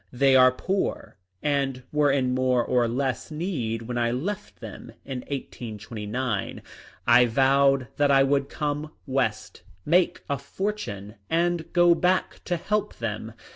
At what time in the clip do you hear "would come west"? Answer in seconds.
8.23-9.61